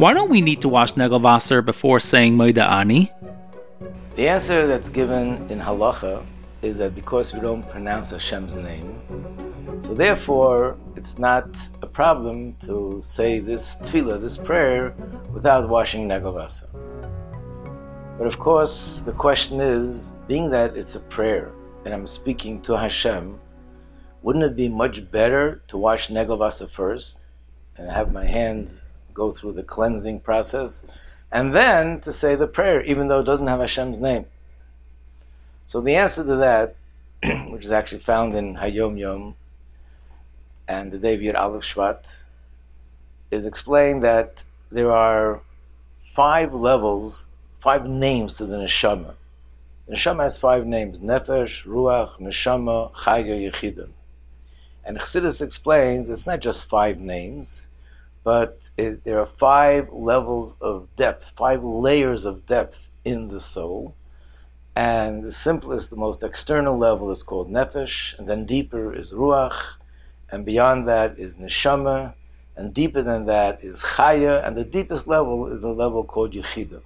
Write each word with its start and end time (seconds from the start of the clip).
Why 0.00 0.14
don't 0.14 0.30
we 0.30 0.40
need 0.40 0.62
to 0.62 0.68
wash 0.70 0.94
Negelwasser 0.94 1.62
before 1.62 2.00
saying 2.00 2.34
Moida 2.34 2.66
Ani? 2.66 3.12
The 4.14 4.30
answer 4.30 4.66
that's 4.66 4.88
given 4.88 5.46
in 5.50 5.60
halacha 5.60 6.24
is 6.62 6.78
that 6.78 6.94
because 6.94 7.34
we 7.34 7.40
don't 7.40 7.68
pronounce 7.68 8.08
Hashem's 8.08 8.56
name, 8.56 8.98
so 9.80 9.92
therefore 9.92 10.78
it's 10.96 11.18
not 11.18 11.44
a 11.82 11.86
problem 11.86 12.54
to 12.64 13.02
say 13.02 13.40
this 13.40 13.76
tefillah, 13.76 14.18
this 14.22 14.38
prayer, 14.38 14.94
without 15.34 15.68
washing 15.68 16.08
Negelwasser. 16.08 16.70
But 18.16 18.26
of 18.26 18.38
course, 18.38 19.02
the 19.02 19.12
question 19.12 19.60
is, 19.60 20.14
being 20.26 20.48
that 20.48 20.78
it's 20.78 20.94
a 20.94 21.00
prayer 21.00 21.52
and 21.84 21.92
I'm 21.92 22.06
speaking 22.06 22.62
to 22.62 22.78
Hashem, 22.78 23.38
wouldn't 24.22 24.46
it 24.46 24.56
be 24.56 24.70
much 24.70 25.10
better 25.10 25.62
to 25.68 25.76
wash 25.76 26.08
Negelwasser 26.08 26.70
first 26.70 27.26
and 27.76 27.90
have 27.90 28.14
my 28.14 28.24
hands 28.24 28.82
go 29.14 29.32
through 29.32 29.52
the 29.52 29.62
cleansing 29.62 30.20
process 30.20 30.86
and 31.32 31.54
then 31.54 32.00
to 32.00 32.12
say 32.12 32.34
the 32.34 32.46
prayer, 32.46 32.82
even 32.82 33.08
though 33.08 33.20
it 33.20 33.24
doesn't 33.24 33.46
have 33.46 33.60
Hashem's 33.60 34.00
name? 34.00 34.26
So 35.66 35.80
the 35.80 35.94
answer 35.94 36.24
to 36.24 36.36
that, 36.36 36.74
which 37.50 37.64
is 37.64 37.72
actually 37.72 38.00
found 38.00 38.34
in 38.34 38.56
Hayom 38.56 38.98
Yom 38.98 39.36
and 40.66 40.90
the 40.90 40.98
David 40.98 41.36
Aleph 41.36 41.62
Shvat, 41.62 42.24
is 43.30 43.46
explained 43.46 44.02
that 44.02 44.44
there 44.70 44.90
are 44.90 45.40
five 46.02 46.52
levels 46.52 47.26
five 47.60 47.86
names 47.86 48.36
to 48.38 48.46
the 48.46 48.56
neshama. 48.56 49.14
The 49.86 49.94
neshama 49.94 50.22
has 50.22 50.38
five 50.38 50.66
names: 50.66 51.00
nefesh, 51.00 51.66
ruach, 51.66 52.18
neshama, 52.18 52.92
chaya, 52.92 53.50
yechida. 53.50 53.88
And 54.84 54.98
Chassidus 54.98 55.42
explains 55.42 56.08
it's 56.08 56.26
not 56.26 56.40
just 56.40 56.64
five 56.64 56.98
names, 56.98 57.69
but 58.22 58.70
it, 58.76 59.04
there 59.04 59.18
are 59.20 59.26
five 59.26 59.92
levels 59.92 60.56
of 60.60 60.94
depth, 60.96 61.32
five 61.36 61.62
layers 61.64 62.24
of 62.24 62.46
depth 62.46 62.90
in 63.04 63.28
the 63.28 63.40
soul. 63.40 63.94
And 64.76 65.22
the 65.24 65.32
simplest, 65.32 65.90
the 65.90 65.96
most 65.96 66.22
external 66.22 66.76
level 66.78 67.10
is 67.10 67.22
called 67.22 67.50
nefesh, 67.50 68.18
and 68.18 68.28
then 68.28 68.46
deeper 68.46 68.94
is 68.94 69.12
ruach, 69.12 69.76
and 70.30 70.44
beyond 70.44 70.86
that 70.88 71.18
is 71.18 71.34
neshama, 71.36 72.14
and 72.56 72.72
deeper 72.72 73.02
than 73.02 73.26
that 73.26 73.62
is 73.64 73.82
chaya, 73.96 74.46
and 74.46 74.56
the 74.56 74.64
deepest 74.64 75.06
level 75.06 75.46
is 75.46 75.60
the 75.60 75.72
level 75.72 76.04
called 76.04 76.32
yechida. 76.32 76.82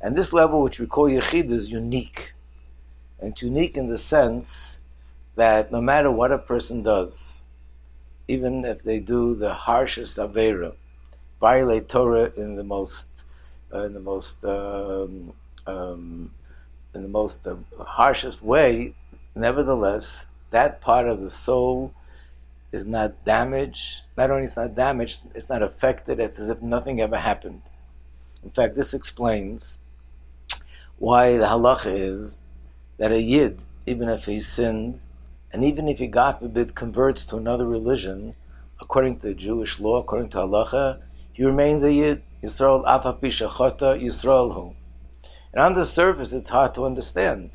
And 0.00 0.16
this 0.16 0.32
level, 0.32 0.62
which 0.62 0.78
we 0.78 0.86
call 0.86 1.08
Yechid, 1.08 1.50
is 1.50 1.70
unique. 1.70 2.34
And 3.18 3.32
it's 3.32 3.42
unique 3.42 3.76
in 3.76 3.88
the 3.88 3.98
sense 3.98 4.80
that 5.36 5.72
no 5.72 5.80
matter 5.80 6.10
what 6.10 6.32
a 6.32 6.38
person 6.38 6.82
does, 6.82 7.42
even 8.28 8.64
if 8.64 8.82
they 8.82 9.00
do 9.00 9.34
the 9.34 9.54
harshest 9.54 10.16
Avera, 10.16 10.74
violate 11.40 11.88
Torah 11.88 12.32
in 12.36 12.56
the 12.56 12.64
most, 12.64 13.24
uh, 13.72 13.82
in 13.82 13.94
the 13.94 14.00
most, 14.00 14.44
um, 14.44 15.32
um, 15.66 16.32
in 16.94 17.02
the 17.02 17.08
most 17.08 17.46
uh, 17.46 17.56
harshest 17.78 18.42
way, 18.42 18.94
nevertheless, 19.34 20.26
that 20.50 20.80
part 20.80 21.08
of 21.08 21.20
the 21.20 21.30
soul 21.30 21.92
is 22.72 22.86
not 22.86 23.24
damaged. 23.24 24.02
Not 24.16 24.30
only 24.30 24.44
is 24.44 24.56
not 24.56 24.74
damaged, 24.74 25.22
it's 25.34 25.48
not 25.48 25.62
affected. 25.62 26.18
It's 26.20 26.38
as 26.38 26.50
if 26.50 26.62
nothing 26.62 27.00
ever 27.00 27.18
happened. 27.18 27.62
In 28.42 28.50
fact, 28.50 28.74
this 28.76 28.94
explains 28.94 29.80
why 30.98 31.36
the 31.36 31.46
halacha 31.46 31.92
is 31.92 32.40
that 32.98 33.12
a 33.12 33.20
yid, 33.20 33.60
even 33.86 34.08
if 34.08 34.24
he 34.24 34.40
sinned, 34.40 35.00
and 35.52 35.64
even 35.64 35.88
if 35.88 35.98
he, 35.98 36.06
God 36.06 36.38
forbid, 36.38 36.74
converts 36.74 37.24
to 37.26 37.36
another 37.36 37.66
religion, 37.66 38.34
according 38.80 39.18
to 39.20 39.34
Jewish 39.34 39.80
law, 39.80 39.96
according 39.96 40.30
to 40.30 40.38
halacha, 40.38 41.00
he 41.32 41.44
remains 41.44 41.82
a 41.82 41.92
yid. 41.92 42.22
Yisrael 42.42 42.84
chota 43.30 43.98
Yisrael 43.98 44.54
hu. 44.54 44.74
And 45.52 45.62
on 45.62 45.74
the 45.74 45.84
surface, 45.84 46.32
it's 46.32 46.50
hard 46.50 46.74
to 46.74 46.84
understand. 46.84 47.50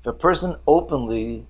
If 0.00 0.06
a 0.06 0.12
person 0.12 0.56
openly 0.66 1.46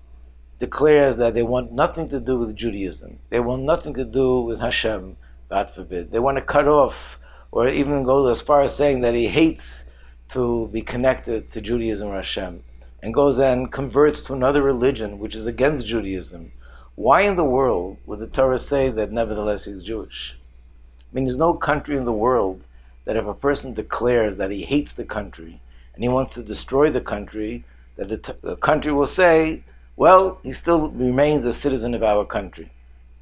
declares 0.59 1.16
that 1.19 1.34
they 1.34 1.43
want 1.43 1.72
nothing 1.72 2.09
to 2.09 2.20
do 2.20 2.38
with 2.38 2.56
Judaism, 2.56 3.19
they 3.28 3.41
want 3.41 3.65
nothing 3.65 3.94
to 3.94 4.04
do 4.04 4.41
with 4.41 4.60
Hashem, 4.60 5.16
God 5.50 5.70
forbid, 5.70 6.10
they 6.10 6.19
want 6.19 6.38
to 6.38 6.43
cut 6.43 6.66
off, 6.66 7.19
or 7.50 7.69
even 7.69 8.03
go 8.03 8.26
as 8.28 8.41
far 8.41 8.62
as 8.62 8.75
saying 8.75 9.03
that 9.03 9.15
he 9.15 9.28
hates 9.28 9.84
to 10.28 10.69
be 10.69 10.82
connected 10.82 11.47
to 11.49 11.60
Judaism 11.60 12.09
or 12.09 12.16
Hashem, 12.16 12.62
and 13.04 13.12
goes 13.12 13.38
and 13.38 13.70
converts 13.70 14.22
to 14.22 14.32
another 14.32 14.62
religion 14.62 15.19
which 15.19 15.34
is 15.34 15.47
against 15.47 15.84
Judaism, 15.84 16.53
why 16.94 17.20
in 17.20 17.37
the 17.37 17.44
world 17.44 17.98
would 18.06 18.19
the 18.19 18.26
Torah 18.26 18.56
say 18.56 18.88
that 18.88 19.12
nevertheless 19.12 19.66
he's 19.66 19.82
Jewish? 19.82 20.38
I 20.38 21.14
mean, 21.14 21.25
there's 21.25 21.37
no 21.37 21.53
country 21.53 21.98
in 21.98 22.06
the 22.06 22.14
world 22.14 22.66
that 23.04 23.16
if 23.16 23.26
a 23.26 23.34
person 23.34 23.75
declares 23.75 24.38
that 24.38 24.50
he 24.50 24.62
hates 24.62 24.94
the 24.94 25.04
country 25.04 25.60
and 25.94 26.03
he 26.03 26.09
wants 26.09 26.32
to 26.32 26.43
destroy 26.43 26.88
the 26.88 27.03
country, 27.03 27.64
that 27.97 28.09
the, 28.09 28.16
t- 28.16 28.32
the 28.41 28.56
country 28.56 28.91
will 28.91 29.04
say, 29.04 29.64
well, 29.97 30.38
he 30.43 30.53
still 30.53 30.88
remains 30.88 31.44
a 31.44 31.53
citizen 31.53 31.93
of 31.93 32.03
our 32.03 32.25
country. 32.25 32.70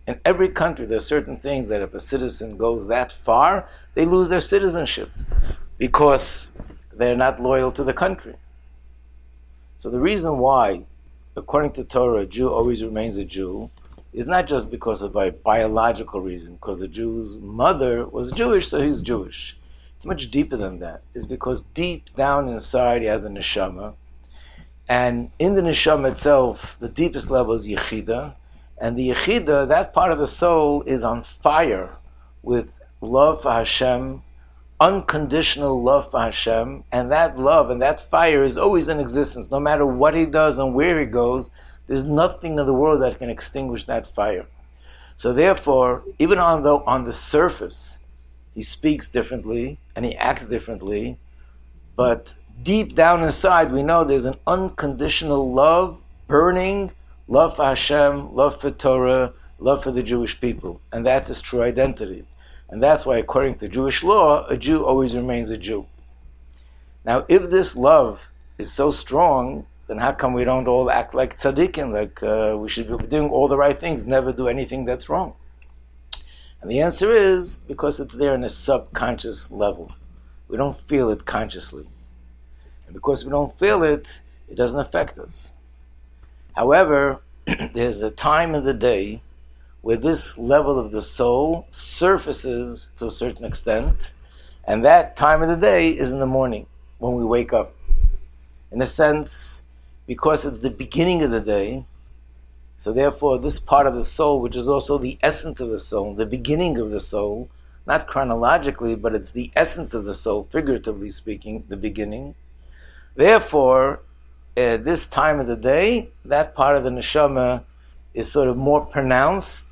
In 0.06 0.20
every 0.24 0.50
country, 0.50 0.86
there 0.86 0.98
are 0.98 1.00
certain 1.00 1.36
things 1.36 1.66
that 1.66 1.82
if 1.82 1.92
a 1.92 1.98
citizen 1.98 2.56
goes 2.56 2.86
that 2.86 3.10
far, 3.10 3.66
they 3.94 4.06
lose 4.06 4.28
their 4.28 4.40
citizenship 4.40 5.10
because 5.76 6.52
they're 6.92 7.16
not 7.16 7.40
loyal 7.40 7.72
to 7.72 7.82
the 7.82 7.92
country. 7.92 8.36
So 9.82 9.90
the 9.90 9.98
reason 9.98 10.38
why, 10.38 10.84
according 11.34 11.72
to 11.72 11.82
Torah, 11.82 12.20
a 12.20 12.26
Jew 12.26 12.48
always 12.48 12.84
remains 12.84 13.16
a 13.16 13.24
Jew 13.24 13.68
is 14.12 14.28
not 14.28 14.46
just 14.46 14.70
because 14.70 15.02
of 15.02 15.16
a 15.16 15.32
biological 15.32 16.20
reason, 16.20 16.54
because 16.54 16.82
a 16.82 16.86
Jew's 16.86 17.36
mother 17.38 18.06
was 18.06 18.30
Jewish, 18.30 18.68
so 18.68 18.80
he's 18.80 19.02
Jewish. 19.02 19.56
It's 19.96 20.06
much 20.06 20.30
deeper 20.30 20.56
than 20.56 20.78
that. 20.78 21.02
It's 21.14 21.26
because 21.26 21.62
deep 21.62 22.14
down 22.14 22.48
inside 22.48 23.02
he 23.02 23.08
has 23.08 23.24
a 23.24 23.28
neshama, 23.28 23.94
and 24.88 25.32
in 25.40 25.56
the 25.56 25.62
neshama 25.62 26.12
itself, 26.12 26.76
the 26.78 26.88
deepest 26.88 27.28
level 27.28 27.52
is 27.52 27.66
yechida, 27.66 28.36
and 28.78 28.96
the 28.96 29.08
yechida, 29.08 29.66
that 29.66 29.92
part 29.92 30.12
of 30.12 30.18
the 30.18 30.28
soul, 30.28 30.82
is 30.82 31.02
on 31.02 31.24
fire 31.24 31.96
with 32.40 32.78
love 33.00 33.42
for 33.42 33.50
Hashem 33.50 34.22
unconditional 34.82 35.80
love 35.80 36.10
for 36.10 36.18
Hashem, 36.18 36.82
and 36.90 37.10
that 37.12 37.38
love 37.38 37.70
and 37.70 37.80
that 37.80 38.00
fire 38.00 38.42
is 38.42 38.58
always 38.58 38.88
in 38.88 38.98
existence. 38.98 39.48
No 39.48 39.60
matter 39.60 39.86
what 39.86 40.14
he 40.14 40.26
does 40.26 40.58
and 40.58 40.74
where 40.74 40.98
he 40.98 41.06
goes, 41.06 41.50
there's 41.86 42.08
nothing 42.08 42.58
in 42.58 42.66
the 42.66 42.74
world 42.74 43.00
that 43.00 43.18
can 43.18 43.30
extinguish 43.30 43.84
that 43.84 44.08
fire. 44.08 44.46
So 45.14 45.32
therefore, 45.32 46.02
even 46.18 46.38
on 46.38 46.64
the 46.64 46.78
on 46.94 47.04
the 47.04 47.12
surface, 47.12 48.00
he 48.56 48.62
speaks 48.62 49.08
differently 49.08 49.78
and 49.94 50.04
he 50.04 50.16
acts 50.16 50.46
differently, 50.46 51.18
but 51.94 52.34
deep 52.60 52.96
down 52.96 53.22
inside, 53.22 53.70
we 53.70 53.84
know 53.84 54.02
there's 54.02 54.24
an 54.24 54.40
unconditional 54.48 55.52
love, 55.52 56.02
burning 56.26 56.90
love 57.28 57.54
for 57.54 57.66
Hashem, 57.66 58.34
love 58.34 58.60
for 58.60 58.72
Torah, 58.72 59.32
love 59.60 59.84
for 59.84 59.92
the 59.92 60.02
Jewish 60.02 60.40
people, 60.40 60.80
and 60.90 61.06
that's 61.06 61.28
his 61.28 61.40
true 61.40 61.62
identity. 61.62 62.24
And 62.72 62.82
that's 62.82 63.04
why, 63.04 63.18
according 63.18 63.56
to 63.56 63.68
Jewish 63.68 64.02
law, 64.02 64.46
a 64.46 64.56
Jew 64.56 64.82
always 64.82 65.14
remains 65.14 65.50
a 65.50 65.58
Jew. 65.58 65.86
Now, 67.04 67.26
if 67.28 67.50
this 67.50 67.76
love 67.76 68.32
is 68.56 68.72
so 68.72 68.90
strong, 68.90 69.66
then 69.88 69.98
how 69.98 70.12
come 70.12 70.32
we 70.32 70.44
don't 70.44 70.66
all 70.66 70.90
act 70.90 71.14
like 71.14 71.36
tzaddikim, 71.36 71.92
like 71.92 72.22
uh, 72.22 72.56
we 72.56 72.70
should 72.70 72.88
be 72.88 73.06
doing 73.06 73.28
all 73.28 73.46
the 73.46 73.58
right 73.58 73.78
things, 73.78 74.06
never 74.06 74.32
do 74.32 74.48
anything 74.48 74.86
that's 74.86 75.10
wrong? 75.10 75.34
And 76.62 76.70
the 76.70 76.80
answer 76.80 77.12
is 77.12 77.58
because 77.58 78.00
it's 78.00 78.16
there 78.16 78.34
in 78.34 78.42
a 78.42 78.48
subconscious 78.48 79.50
level. 79.50 79.92
We 80.48 80.56
don't 80.56 80.76
feel 80.76 81.10
it 81.10 81.26
consciously. 81.26 81.86
And 82.86 82.94
because 82.94 83.22
we 83.22 83.30
don't 83.30 83.52
feel 83.52 83.82
it, 83.82 84.22
it 84.48 84.54
doesn't 84.56 84.80
affect 84.80 85.18
us. 85.18 85.52
However, 86.54 87.20
there's 87.74 88.00
a 88.00 88.10
time 88.10 88.54
in 88.54 88.64
the 88.64 88.72
day 88.72 89.20
where 89.82 89.96
this 89.96 90.38
level 90.38 90.78
of 90.78 90.92
the 90.92 91.02
soul 91.02 91.66
surfaces 91.70 92.94
to 92.96 93.06
a 93.06 93.10
certain 93.10 93.44
extent, 93.44 94.12
and 94.64 94.84
that 94.84 95.16
time 95.16 95.42
of 95.42 95.48
the 95.48 95.56
day 95.56 95.90
is 95.90 96.10
in 96.10 96.20
the 96.20 96.26
morning 96.26 96.66
when 96.98 97.14
we 97.14 97.24
wake 97.24 97.52
up. 97.52 97.74
In 98.70 98.80
a 98.80 98.86
sense, 98.86 99.64
because 100.06 100.46
it's 100.46 100.60
the 100.60 100.70
beginning 100.70 101.22
of 101.22 101.30
the 101.30 101.40
day, 101.40 101.84
so 102.76 102.92
therefore, 102.92 103.38
this 103.38 103.60
part 103.60 103.86
of 103.86 103.94
the 103.94 104.02
soul, 104.02 104.40
which 104.40 104.56
is 104.56 104.68
also 104.68 104.98
the 104.98 105.18
essence 105.22 105.60
of 105.60 105.68
the 105.68 105.78
soul, 105.78 106.14
the 106.14 106.26
beginning 106.26 106.78
of 106.78 106.90
the 106.90 106.98
soul, 106.98 107.48
not 107.86 108.08
chronologically, 108.08 108.96
but 108.96 109.14
it's 109.14 109.30
the 109.30 109.52
essence 109.54 109.94
of 109.94 110.04
the 110.04 110.14
soul, 110.14 110.44
figuratively 110.50 111.10
speaking, 111.10 111.64
the 111.68 111.76
beginning. 111.76 112.34
Therefore, 113.14 114.00
at 114.56 114.84
this 114.84 115.06
time 115.06 115.38
of 115.38 115.46
the 115.46 115.56
day, 115.56 116.10
that 116.24 116.54
part 116.54 116.76
of 116.76 116.84
the 116.84 116.90
neshama 116.90 117.62
is 118.14 118.30
sort 118.30 118.48
of 118.48 118.56
more 118.56 118.84
pronounced 118.84 119.71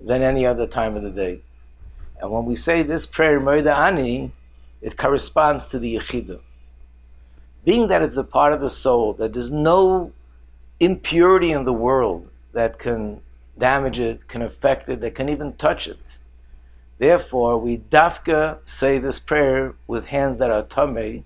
than 0.00 0.22
any 0.22 0.46
other 0.46 0.66
time 0.66 0.96
of 0.96 1.02
the 1.02 1.10
day. 1.10 1.40
And 2.20 2.30
when 2.30 2.44
we 2.44 2.54
say 2.54 2.82
this 2.82 3.06
prayer, 3.06 3.40
Moida 3.40 3.76
Ani, 3.76 4.32
it 4.80 4.96
corresponds 4.96 5.68
to 5.70 5.78
the 5.78 5.96
Yechidah. 5.96 6.40
Being 7.64 7.88
that 7.88 8.02
it's 8.02 8.14
the 8.14 8.24
part 8.24 8.52
of 8.52 8.60
the 8.60 8.70
soul 8.70 9.12
that 9.14 9.32
there's 9.32 9.52
no 9.52 10.12
impurity 10.80 11.50
in 11.52 11.64
the 11.64 11.72
world 11.72 12.30
that 12.52 12.78
can 12.78 13.20
damage 13.56 13.98
it, 13.98 14.28
can 14.28 14.42
affect 14.42 14.88
it, 14.88 15.00
that 15.00 15.14
can 15.14 15.28
even 15.28 15.52
touch 15.54 15.88
it. 15.88 16.18
Therefore, 16.98 17.58
we 17.58 17.78
dafka 17.78 18.66
say 18.68 18.98
this 18.98 19.18
prayer 19.18 19.74
with 19.86 20.08
hands 20.08 20.38
that 20.38 20.50
are 20.50 20.62
tamei 20.62 21.24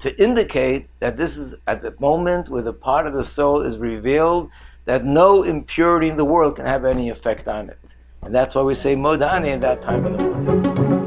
to 0.00 0.20
indicate 0.20 0.88
that 0.98 1.16
this 1.16 1.36
is 1.36 1.56
at 1.66 1.82
the 1.82 1.94
moment 2.00 2.48
where 2.48 2.62
the 2.62 2.72
part 2.72 3.06
of 3.06 3.12
the 3.12 3.22
soul 3.22 3.60
is 3.60 3.78
revealed 3.78 4.50
that 4.84 5.04
no 5.04 5.44
impurity 5.44 6.08
in 6.08 6.16
the 6.16 6.24
world 6.24 6.56
can 6.56 6.66
have 6.66 6.84
any 6.84 7.08
effect 7.08 7.46
on 7.46 7.68
it. 7.68 7.96
And 8.24 8.32
that's 8.34 8.54
why 8.54 8.62
we 8.62 8.74
say 8.74 8.94
Modani 8.94 9.48
at 9.48 9.60
that 9.62 9.82
time 9.82 10.04
of 10.06 10.16
the 10.16 10.24
morning. 10.24 11.01